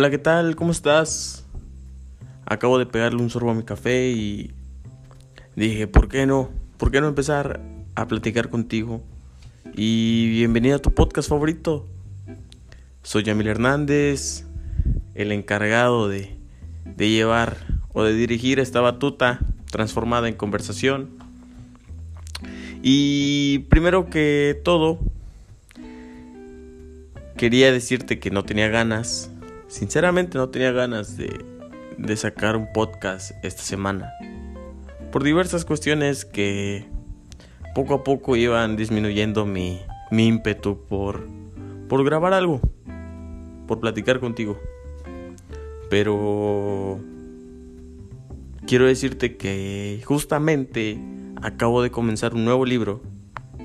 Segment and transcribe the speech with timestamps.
[0.00, 0.56] Hola, ¿qué tal?
[0.56, 1.44] ¿Cómo estás?
[2.46, 4.50] Acabo de pegarle un sorbo a mi café y
[5.56, 6.48] dije, ¿por qué no?
[6.78, 7.60] ¿Por qué no empezar
[7.96, 9.02] a platicar contigo?
[9.74, 11.86] Y bienvenido a tu podcast favorito.
[13.02, 14.46] Soy Yamil Hernández,
[15.14, 16.34] el encargado de,
[16.86, 17.58] de llevar
[17.92, 19.40] o de dirigir esta batuta
[19.70, 21.10] transformada en conversación.
[22.82, 24.98] Y primero que todo,
[27.36, 29.30] quería decirte que no tenía ganas,
[29.70, 31.42] sinceramente no tenía ganas de,
[31.96, 34.12] de sacar un podcast esta semana.
[35.10, 36.86] Por diversas cuestiones que
[37.74, 41.26] poco a poco iban disminuyendo mi, mi ímpetu por,
[41.88, 42.60] por grabar algo,
[43.66, 44.60] por platicar contigo.
[45.88, 47.00] Pero
[48.66, 50.98] quiero decirte que justamente
[51.40, 53.00] acabo de comenzar un nuevo libro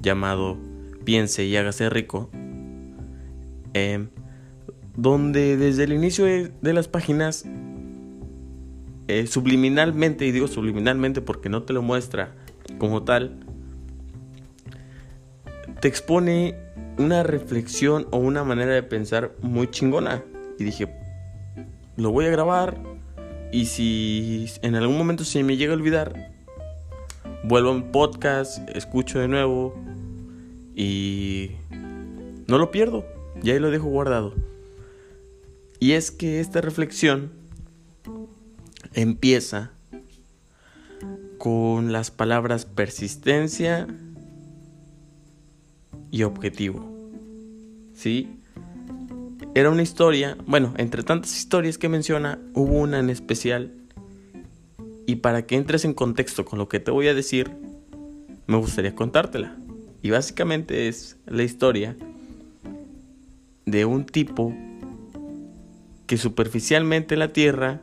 [0.00, 0.56] llamado
[1.04, 2.30] Piense y hágase rico
[3.74, 4.08] Em,
[4.96, 7.44] donde desde el inicio de, las páginas,
[9.08, 12.34] eh, subliminalmente, y digo subliminalmente porque no te lo muestra
[12.78, 13.40] como tal,
[15.80, 16.56] te expone
[16.96, 20.22] una reflexión o una manera de pensar muy chingona.
[20.58, 20.88] Y dije,
[21.96, 22.80] lo voy a grabar
[23.52, 26.32] y si en algún momento se me llega a olvidar,
[27.44, 29.74] vuelvo a un podcast, escucho de nuevo
[30.74, 31.52] y
[32.46, 33.04] no lo pierdo.
[33.42, 34.34] Y ahí lo dejo guardado.
[35.84, 37.30] Y es que esta reflexión
[38.94, 39.72] empieza
[41.36, 43.86] con las palabras persistencia
[46.10, 46.90] y objetivo.
[47.92, 48.40] ¿Sí?
[49.54, 53.70] Era una historia, bueno, entre tantas historias que menciona, hubo una en especial.
[55.04, 57.50] Y para que entres en contexto con lo que te voy a decir,
[58.46, 59.54] me gustaría contártela.
[60.00, 61.94] Y básicamente es la historia
[63.66, 64.54] de un tipo
[66.06, 67.80] que superficialmente la Tierra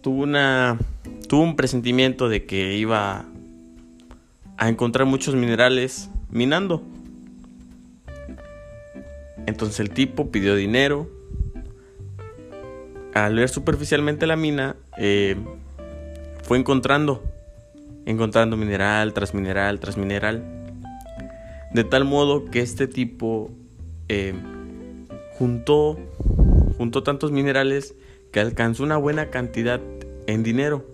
[0.00, 0.78] tuvo una
[1.28, 3.24] tuvo un presentimiento de que iba
[4.56, 6.82] a encontrar muchos minerales minando.
[9.46, 11.08] Entonces el tipo pidió dinero.
[13.14, 15.36] Al ver superficialmente la mina, eh,
[16.42, 17.22] fue encontrando,
[18.06, 20.42] encontrando mineral tras mineral tras mineral.
[21.72, 23.50] De tal modo que este tipo
[24.08, 24.34] eh,
[25.40, 25.96] juntó,
[26.76, 27.94] juntó tantos minerales
[28.30, 29.80] que alcanzó una buena cantidad
[30.26, 30.84] en dinero.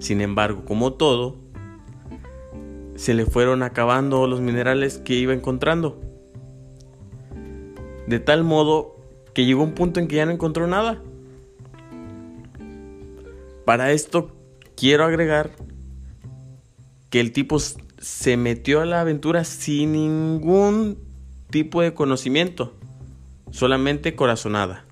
[0.00, 1.36] Sin embargo, como todo,
[2.96, 5.98] se le fueron acabando los minerales que iba encontrando.
[8.06, 8.96] De tal modo
[9.32, 11.02] que llegó un punto en que ya no encontró nada.
[13.64, 14.30] Para esto
[14.76, 15.52] quiero agregar
[17.08, 20.98] que el tipo se metió a la aventura sin ningún
[21.48, 22.74] tipo de conocimiento,
[23.50, 24.84] solamente corazonada,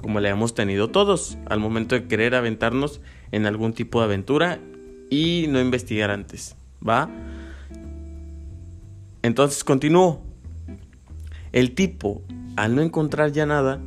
[0.00, 3.00] como le hemos tenido todos al momento de querer aventarnos
[3.32, 4.60] en algún tipo de aventura
[5.10, 6.56] y no investigar antes,
[6.86, 7.10] ¿va?
[9.22, 10.22] Entonces continúo.
[11.52, 12.22] El tipo,
[12.56, 13.80] al no encontrar ya nada,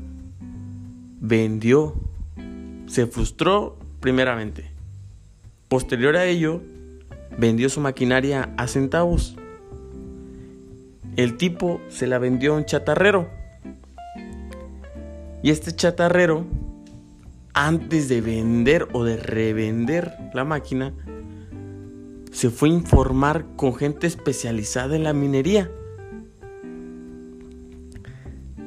[1.19, 1.93] vendió,
[2.87, 4.71] se frustró primeramente.
[5.67, 6.61] Posterior a ello,
[7.37, 9.35] vendió su maquinaria a centavos.
[11.17, 13.29] El tipo se la vendió a un chatarrero.
[15.47, 16.45] Y este chatarrero,
[17.53, 20.93] antes de vender o de revender la máquina,
[22.33, 25.71] se fue a informar con gente especializada en la minería.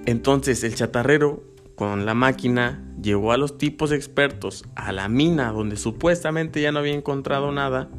[0.06, 5.76] Entonces el chatarrero con la máquina llevó a los tipos expertos a la mina donde
[5.76, 7.90] supuestamente ya no había encontrado nada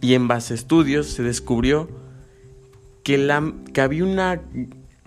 [0.00, 1.88] y en base a estudios se descubrió
[3.02, 4.40] que, la, que había una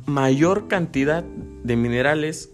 [0.05, 2.49] mayor cantidad de minerales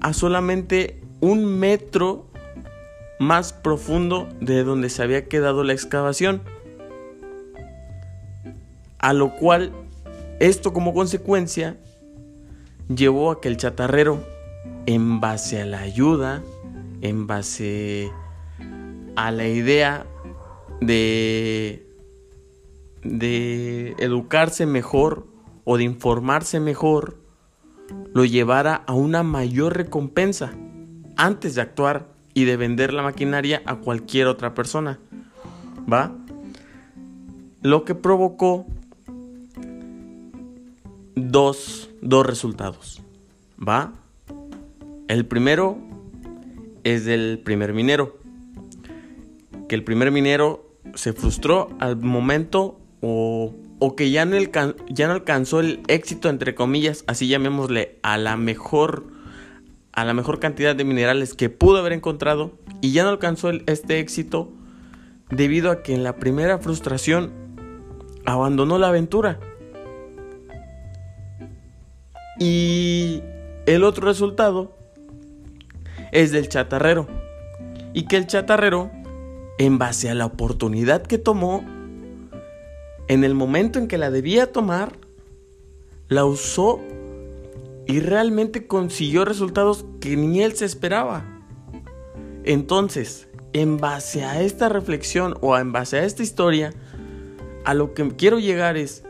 [0.00, 2.26] a solamente un metro
[3.18, 6.42] más profundo de donde se había quedado la excavación.
[8.98, 9.72] A lo cual
[10.40, 11.76] esto como consecuencia
[12.94, 14.24] llevó a que el chatarrero,
[14.86, 16.42] en base a la ayuda,
[17.00, 18.10] en base
[19.16, 20.06] a la idea
[20.80, 21.86] de,
[23.02, 25.33] de educarse mejor
[25.64, 27.16] o de informarse mejor,
[28.12, 30.52] lo llevara a una mayor recompensa
[31.16, 34.98] antes de actuar y de vender la maquinaria a cualquier otra persona.
[35.90, 36.12] ¿Va?
[37.62, 38.66] Lo que provocó
[41.14, 43.02] dos, dos resultados.
[43.56, 43.92] ¿Va?
[45.08, 45.78] El primero
[46.82, 48.18] es del primer minero.
[49.68, 54.36] Que el primer minero se frustró al momento o o que ya no,
[55.12, 59.04] alcanzó el éxito, entre comillas, así llamémosle, a la mejor
[59.92, 64.00] a la mejor cantidad de minerales que pudo haber encontrado y ya no alcanzó este
[64.00, 64.52] éxito
[65.30, 67.32] debido a que en la primera frustración
[68.24, 69.38] abandonó la aventura.
[72.40, 73.22] Y
[73.66, 74.76] el otro resultado
[76.10, 77.06] es del chatarrero.
[77.92, 78.90] Y que el chatarrero,
[79.58, 81.64] en base a la oportunidad que tomó,
[83.08, 84.98] en el momento en que la debía tomar,
[86.08, 86.80] la usó
[87.86, 91.24] y realmente consiguió resultados que ni él se esperaba.
[92.44, 96.72] Entonces, en base a esta reflexión o en base a esta historia,
[97.64, 99.04] a lo que quiero llegar es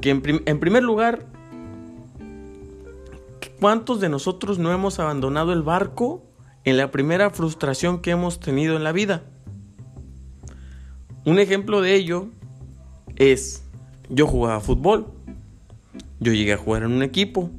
[0.00, 1.26] que en, primer lugar,
[3.60, 6.24] ¿cuántos de nosotros no hemos abandonado el barco
[6.64, 9.22] en la primera frustración que hemos tenido en la vida?
[11.24, 12.28] Un ejemplo de ello
[13.22, 13.62] es,
[14.08, 15.06] yo jugaba fútbol,
[16.18, 17.50] yo llegué a jugar en un equipo,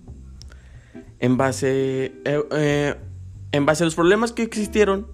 [1.20, 2.96] en base, eh, eh,
[3.52, 5.08] en base a los problemas que existieron,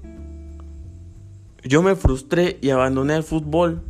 [1.63, 3.84] yo me frustré y abandoné el fútbol,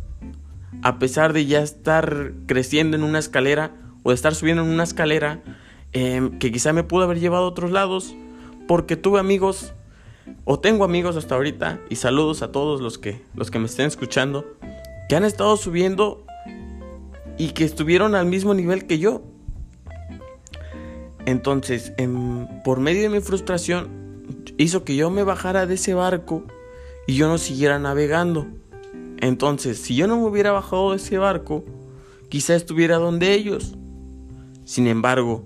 [0.81, 3.71] a pesar de ya estar creciendo en una escalera
[4.03, 5.41] o de estar subiendo en una escalera
[5.94, 8.15] em, que quizá me pudo haber llevado a otros lados,
[8.67, 9.73] porque tuve amigos
[10.45, 13.88] o tengo amigos hasta ahorita y saludos a todos los que los que me estén
[13.88, 14.45] escuchando
[15.09, 16.23] que han estado subiendo
[17.39, 19.24] y que estuvieron al mismo nivel que yo.
[21.25, 21.94] Entonces,
[22.65, 23.88] por medio de mi frustración,
[24.57, 26.44] hizo que yo me bajara de ese barco
[27.07, 28.45] y yo no siguiera navegando.
[29.21, 31.63] Entonces, si yo no me hubiera bajado de ese barco,
[32.27, 33.75] quizá estuviera donde ellos.
[34.65, 35.45] Sin embargo,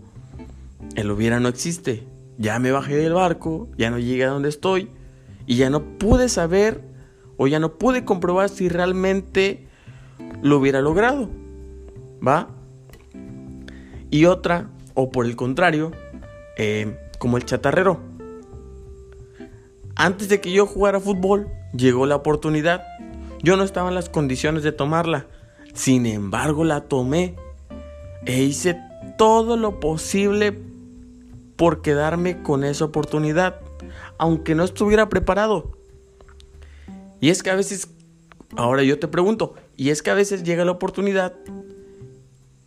[0.95, 2.07] el hubiera no existe.
[2.39, 4.89] Ya me bajé del barco, ya no llegué a donde estoy
[5.45, 6.81] y ya no pude saber
[7.37, 9.67] o ya no pude comprobar si realmente
[10.41, 11.42] lo hubiera logrado.
[12.25, 12.49] ¿Va?
[14.09, 15.91] Y otra o por el contrario,
[16.57, 17.99] eh, como el chatarrero.
[19.95, 22.83] Antes de que yo jugara fútbol, llegó la oportunidad.
[23.41, 25.27] Yo no estaba en las condiciones de tomarla.
[25.73, 27.35] Sin embargo, la tomé.
[28.25, 28.79] E hice
[29.17, 30.57] todo lo posible
[31.55, 33.59] por quedarme con esa oportunidad.
[34.17, 35.71] Aunque no estuviera preparado.
[37.19, 37.87] Y es que a veces,
[38.55, 41.33] ahora yo te pregunto, y es que a veces llega la oportunidad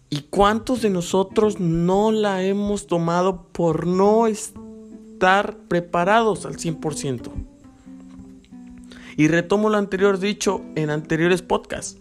[0.08, 7.30] ¿Y cuántos de nosotros no la hemos tomado por no estar preparados al 100%?
[9.16, 11.98] Y retomo lo anterior dicho en anteriores podcasts.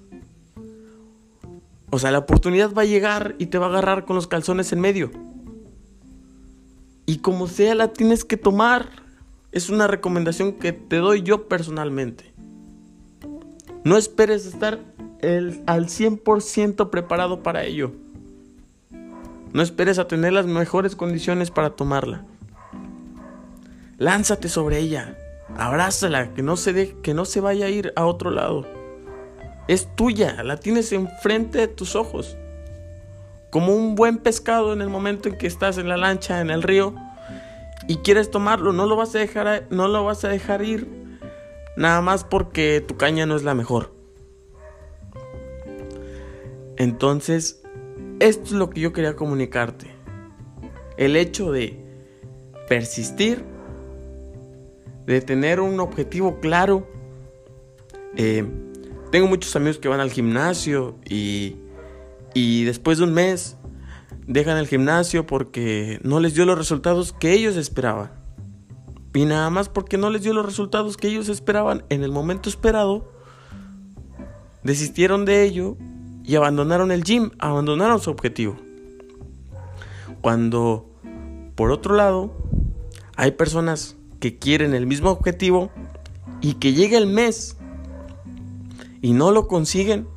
[1.89, 4.71] O sea, la oportunidad va a llegar y te va a agarrar con los calzones
[4.73, 5.11] en medio.
[7.05, 8.89] Y como sea, la tienes que tomar.
[9.51, 12.34] Es una recomendación que te doy yo personalmente.
[13.85, 14.79] No esperes estar
[15.19, 17.91] el, al 100% preparado para ello.
[19.53, 22.25] No esperes a tener las mejores condiciones para tomarla.
[23.99, 25.15] Lánzate sobre ella.
[25.55, 28.65] Abrázala, que no se que no se vaya a ir a otro lado.
[29.67, 32.35] Es tuya, la tienes enfrente de tus ojos.
[33.51, 36.63] Como un buen pescado en el momento en que estás en la lancha en el
[36.63, 36.95] río
[37.87, 41.04] y quieres tomarlo, no lo vas a dejar no lo vas a dejar ir
[41.75, 43.93] nada más porque tu caña no es la mejor.
[46.77, 47.61] Entonces,
[48.19, 49.87] esto es lo que yo quería comunicarte.
[50.97, 51.77] El hecho de
[52.67, 53.43] persistir,
[55.05, 56.87] de tener un objetivo claro.
[58.17, 58.45] Eh,
[59.11, 61.57] tengo muchos amigos que van al gimnasio y,
[62.33, 63.57] y después de un mes
[64.27, 68.24] dejan el gimnasio porque no les dio los resultados que ellos esperaban.
[69.15, 72.49] Y nada más porque no les dio los resultados que ellos esperaban en el momento
[72.49, 73.09] esperado,
[74.61, 75.77] desistieron de ello
[76.25, 78.57] y abandonaron el gym, abandonaron su objetivo.
[80.19, 80.89] Cuando,
[81.55, 82.33] por otro lado,
[83.15, 85.71] hay personas que quieren el mismo objetivo
[86.41, 87.55] y que llega el mes
[89.01, 90.09] y no lo consiguen,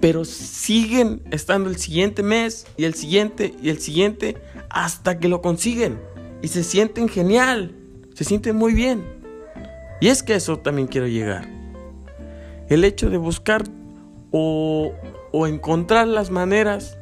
[0.00, 4.36] pero siguen estando el siguiente mes y el siguiente y el siguiente
[4.70, 5.98] hasta que lo consiguen
[6.40, 7.74] y se sienten genial,
[8.14, 9.04] se sienten muy bien.
[10.00, 11.48] Y es que eso también quiero llegar.
[12.68, 13.64] El hecho de buscar
[14.30, 14.92] o,
[15.32, 16.96] o encontrar las maneras,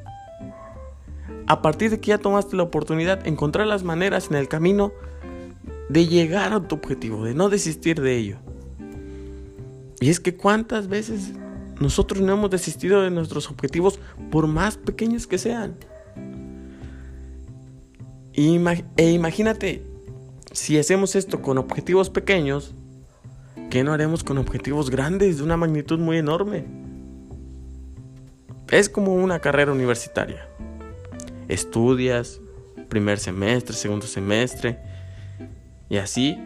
[1.46, 4.92] a partir de que ya tomaste la oportunidad, encontrar las maneras en el camino
[5.88, 8.38] de llegar a tu objetivo, de no desistir de ello.
[10.00, 11.32] Y es que cuántas veces
[11.80, 13.98] nosotros no hemos desistido de nuestros objetivos
[14.30, 15.76] por más pequeños que sean.
[18.34, 19.82] E imagínate,
[20.52, 22.74] si hacemos esto con objetivos pequeños,
[23.70, 26.64] ¿qué no haremos con objetivos grandes de una magnitud muy enorme?
[28.70, 30.46] Es como una carrera universitaria.
[31.48, 32.40] Estudias,
[32.88, 34.78] primer semestre, segundo semestre,
[35.88, 36.38] y así.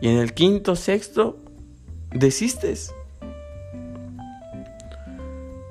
[0.00, 1.38] Y en el quinto, sexto,
[2.12, 2.94] desistes.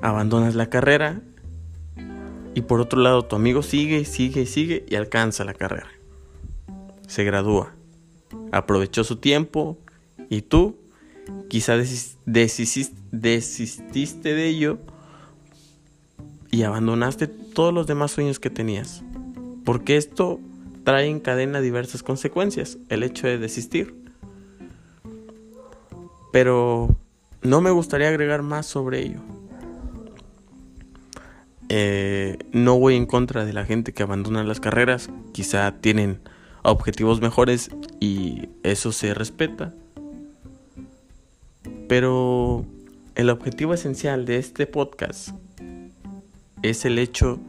[0.02, 1.22] Abandonas la carrera
[2.54, 5.95] y por otro lado tu amigo sigue, sigue, sigue y alcanza la carrera.
[7.08, 7.74] Se gradúa.
[8.52, 9.78] Aprovechó su tiempo
[10.30, 10.78] y tú
[11.50, 13.04] quizá desististe
[14.34, 14.80] de ello
[16.52, 19.04] y abandonaste todos los demás sueños que tenías.
[19.64, 20.40] Porque esto
[20.84, 23.96] trae en cadena diversas consecuencias, el hecho de desistir.
[26.32, 26.96] Pero
[27.42, 29.20] no me gustaría agregar más sobre ello.
[31.70, 36.20] Eh, no voy en contra de la gente que abandona las carreras, quizá tienen
[36.66, 37.70] objetivos mejores
[38.00, 39.74] y eso se respeta.
[41.88, 42.66] Pero
[43.16, 45.30] el objetivo esencial de este podcast
[46.64, 47.40] es el hecho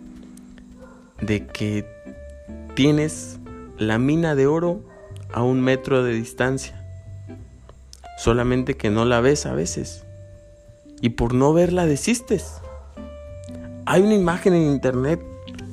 [1.20, 1.86] de que
[2.74, 3.38] tienes
[3.78, 4.82] la mina de oro
[5.32, 6.82] a un metro de distancia.
[8.18, 10.04] Solamente que no la ves a veces.
[11.00, 12.60] Y por no verla desistes.
[13.86, 15.20] Hay una imagen en internet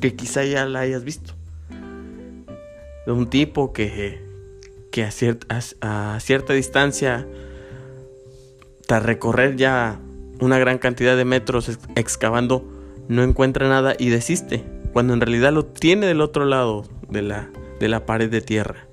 [0.02, 1.34] que quizá ya la hayas visto.
[3.06, 4.22] De un tipo que,
[4.92, 7.28] que a, cierta, a cierta distancia,
[8.88, 10.00] tras recorrer ya
[10.40, 12.66] una gran cantidad de metros excavando,
[13.08, 17.50] no encuentra nada y desiste, cuando en realidad lo tiene del otro lado de la,
[17.80, 18.88] de la pared de tierra.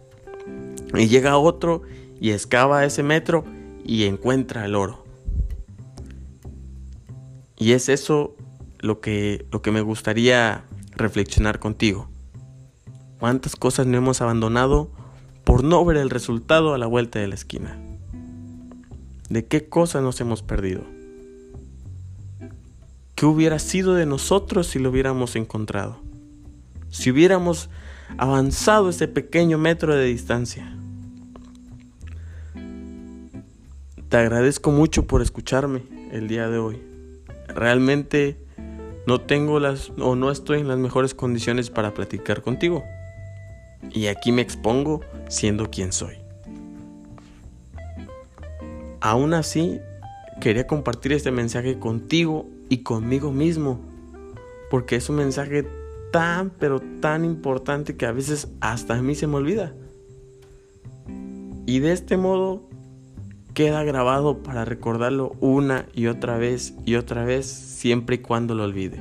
[0.95, 1.83] Y llega otro
[2.21, 3.45] y excava ese metro
[3.85, 5.05] y encuentra el oro.
[7.57, 8.35] Y es eso
[8.81, 12.10] lo que, lo que me gustaría reflexionar contigo.
[13.21, 14.91] ¿Cuántas cosas no hemos abandonado
[15.45, 17.79] por no ver el resultado a la vuelta de la esquina?
[19.29, 20.85] ¿De qué cosas nos hemos perdido?
[23.15, 26.01] ¿Qué hubiera sido de nosotros si lo hubiéramos encontrado?
[26.89, 27.69] Si hubiéramos
[28.17, 30.75] avanzado ese pequeño metro de distancia.
[34.09, 36.83] Te agradezco mucho por escucharme el día de hoy.
[37.49, 38.39] Realmente
[39.07, 42.83] no tengo las o no estoy en las mejores condiciones para platicar contigo.
[43.93, 46.17] Y aquí me expongo siendo quien soy.
[49.01, 49.81] Aún así,
[50.41, 53.81] quería compartir este mensaje contigo y conmigo mismo,
[54.71, 55.67] porque es un mensaje
[56.13, 59.75] tan, pero tan importante que a veces hasta a mí se me olvida.
[61.67, 62.69] Y de este modo
[63.55, 68.65] queda grabado para recordarlo una y otra vez y otra vez siempre y cuando lo
[68.65, 69.01] olvide.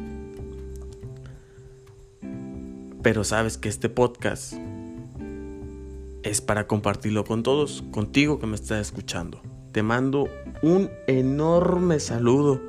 [3.01, 4.53] Pero sabes que este podcast
[6.29, 9.41] es para compartirlo con todos, contigo que me estás escuchando.
[9.71, 10.27] Te mando
[10.61, 12.61] un enorme saludo.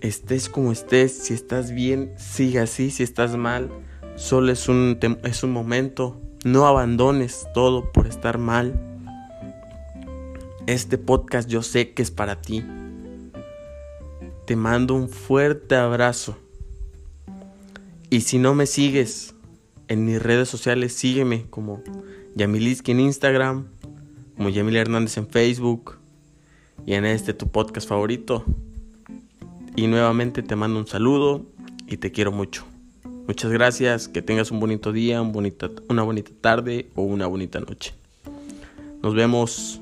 [0.00, 3.70] Estés como estés, si estás bien, sigue así, si estás mal,
[4.16, 6.20] solo es un, es un momento.
[6.44, 8.78] No abandones todo por estar mal
[10.66, 12.64] este podcast yo sé que es para ti.
[14.46, 16.36] Te mando un fuerte abrazo.
[18.10, 19.34] Y si no me sigues
[19.88, 21.82] en mis redes sociales, sígueme como
[22.36, 23.66] Yamiliski en Instagram,
[24.36, 25.96] como Yamil Hernández en Facebook
[26.84, 28.44] y en este tu podcast favorito.
[29.74, 31.46] Y nuevamente te mando un saludo
[31.86, 32.64] y te quiero mucho.
[33.26, 35.32] Muchas gracias, que tengas un bonito día, un
[35.88, 37.94] una bonita tarde o una bonita noche.
[39.02, 39.80] Nos vemos